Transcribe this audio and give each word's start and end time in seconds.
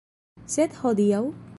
Sed 0.53 0.79
hodiaŭ? 0.81 1.23